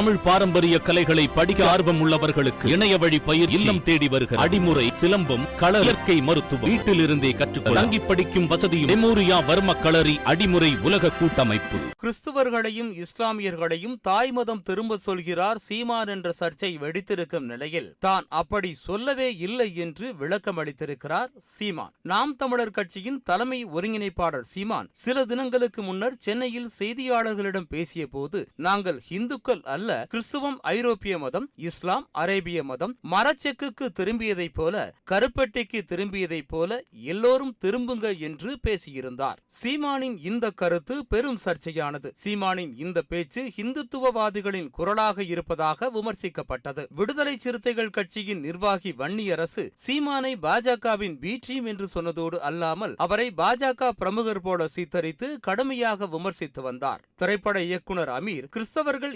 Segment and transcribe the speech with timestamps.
[0.00, 5.80] தமிழ் பாரம்பரிய கலைகளை படிக்க ஆர்வம் உள்ளவர்களுக்கு இணைய வழி பயிர் இல்லம் தேடி வருகிற அடிமுறை சிலம்பம் கள
[5.80, 11.78] இயற்கை மருத்துவம் வீட்டிலிருந்தே கற்றுக்கொள்ள தங்கி படிக்கும் வசதியும் மெமோரியா வர்ம களரி அடிமுறை உலக கூட்டமைப்பு.
[12.02, 19.68] கிறிஸ்துவர்களையும் இஸ்லாமியர்களையும் தாய் மதம் திரும்ப சொல்கிறார் சீமான் என்ற சர்ச்சை வெடித்திருக்கும் நிலையில் தான் அப்படி சொல்லவே இல்லை
[19.76, 21.92] என்று விளக்கம் அளித்திருக்கிறார் சீமான்.
[22.02, 29.62] நாம் தமிழர் கட்சியின் தலைமை ஒருங்கிணைப்பாளர் சீமான் சில தினங்களுக்கு முன்னர் சென்னையில் செய்தியாளர்களிடம் பேசிய போது நாங்கள் இந்துக்கள்
[29.66, 38.18] அல்ல கிறிஸ்துவம் ஐரோப்பிய மதம் இஸ்லாம் அரேபிய மதம் மரச்செக்குக்கு திரும்பியதைப் போல கருப்பெட்டிக்கு திரும்பியதைப் போல எல்லோரும் திரும்புங்க
[38.18, 39.38] என்று பேசியிருந்தார்.
[39.62, 42.08] சீமானின் இந்த கருத்து பெரும் சர்ச்சையானது.
[42.24, 46.86] சீமானின் இந்த பேச்சு இந்துத்துவவாதிகளின் குரலாக இருப்பதாக விமர்சிக்கப்பட்டது.
[46.90, 54.40] விடுதலை சிறுத்தைகள் கட்சியின் நிர்வாகி வன்னியரசு சீமானை பாஜகவின் பி டீம் என்று சொன்னதோடு அல்லாமல் அவரை பாஜக பிரமுகர்
[54.40, 57.02] போல சித்தரித்து கடுமையாக விமர்சித்து வந்தார்.
[57.16, 59.14] திரைப்பட இயக்குனர் அமீர் கிறிஸ்தவர்கள்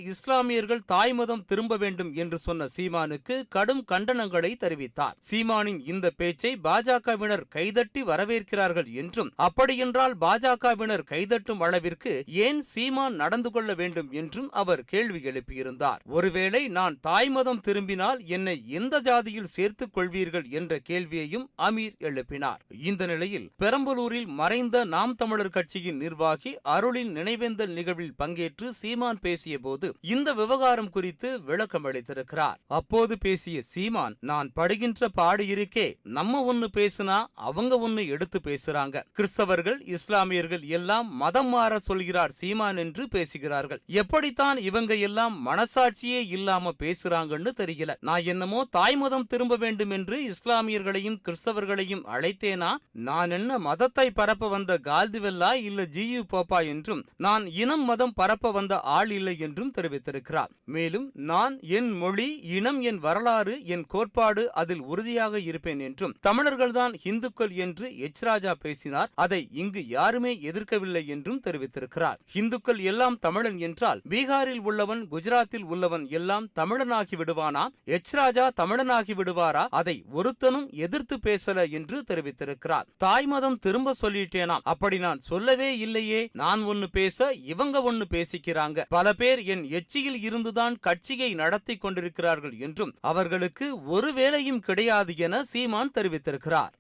[0.65, 5.17] இஸ்லாமியர்கள் தாய்மதம் திரும்ப வேண்டும் என்று சொன்ன சீமானுக்கு கடும் கண்டனங்களை தெரிவித்தார்.
[5.29, 12.13] சீமானின் இந்த பேச்சை பாஜகவினர் கைதட்டி வரவேற்கிறார்கள் என்றும் அப்படியென்றால் பாஜகவினர் கைதட்டும் அளவிற்கு
[12.47, 16.01] ஏன் சீமான் நடந்து கொள்ள வேண்டும் என்றும் அவர் கேள்வி எழுப்பியிருந்தார்.
[16.19, 22.63] ஒருவேளை நான் தாய்மதம் திரும்பினால் என்னை எந்த ஜாதியில் சேர்த்துக் கொள்வீர்கள் என்ற கேள்வியையும் அமீர் எழுப்பினார்.
[22.91, 29.89] இந்த நிலையில் பெரம்பலூரில் மறைந்த நாம் தமிழர் கட்சியின் நிர்வாகி அருளின் நினைவேந்தல் நிகழ்வில் பங்கேற்று சீமான் பேசிய போது
[30.15, 30.53] இந்த விவகாரம்
[30.91, 32.59] குறித்து விளக்கம் அளித்திருக்கிறார்.
[32.67, 39.03] அப்போது பேசிய சீமான் நான் படுகின்ற பாடு இருக்கே நம்ம ஒன்னு பேசுனா அவங்க ஒன்னு எடுத்து பேசுறாங்க.
[39.17, 43.81] கிறிஸ்தவர்கள் இஸ்லாமியர்கள் எல்லாம் மதம் மாற சொல்கிறார் சீமான் என்று பேசுகிறார்கள்.
[43.87, 47.95] எப்படித்தான் இவங்க எல்லாம் மனசாட்சியே இல்லாம பேசுறாங்கன்னு தெரியல.
[48.01, 52.75] நான் என்னமோ தாய்மதம் திரும்ப வேண்டும் என்று இஸ்லாமியர்களையும் கிறிஸ்தவர்களையும் அழைத்தேனா?
[52.93, 58.81] நான் என்ன மதத்தை பரப்ப வந்த கால்திவெல்லா இல்ல ஜியு போப்பா என்றும் நான் இனம் மதம் பரப்ப வந்த
[58.81, 60.44] ஆள் இல்லை என்றும் தெரிவித்திருக்கிறார்.
[60.65, 67.51] மேலும் நான் என் மொழி இனம் என் வரலாறு என் கோட்பாடு அதில் உறுதியாக இருப்பேன் என்றும் தமிழர்கள்தான் இந்துக்கள்
[67.51, 69.11] என்று எச் ராஜா பேசினார்.
[69.15, 72.17] அதை இங்கு யாருமே எதிர்க்கவில்லை என்றும் தெரிவித்திருக்கிறார்.
[72.33, 77.67] இந்துக்கள் எல்லாம் தமிழன் என்றால் பீகாரில் உள்ளவன் குஜராத்தில் உள்ளவன் எல்லாம் தமிழனாகி விடுவானா?
[77.85, 79.67] எச் ராஜா தமிழனாகி விடுவாரா?
[79.71, 82.87] அதை ஒருத்தனும் எதிர்த்து பேசல என்று தெரிவித்திருக்கிறார்.
[83.05, 86.29] தாய்மதம் திரும்ப சொல்லிட்டேனாம் அப்படி நான் சொல்லவே இல்லையே.
[86.33, 88.85] நான் ஒன்னு பேச இவங்க ஒன்னு பேசிக்கிறாங்க.
[88.89, 95.95] பல பேர் என் எச்சியில் இருந்துதான் கட்சியை நடத்தி கொண்டிருக்கிறார்கள் என்றும் அவர்களுக்கு ஒரு வேலையும் கிடையாது என சீமான்
[95.99, 96.75] தெரிவித்திருக்கிறார்.